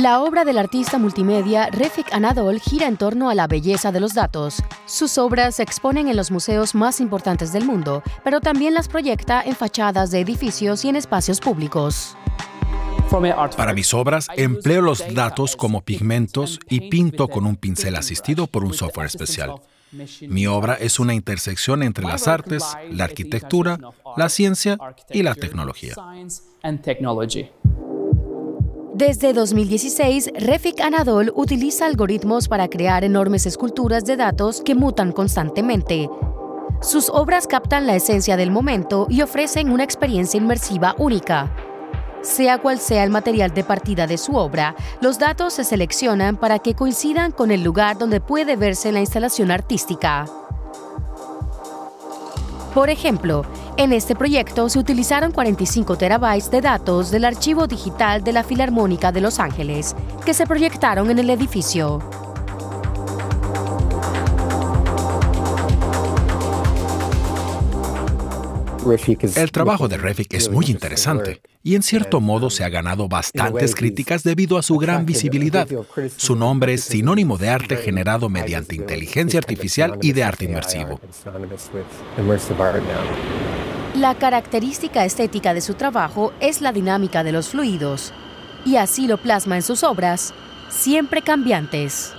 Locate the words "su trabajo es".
85.60-86.60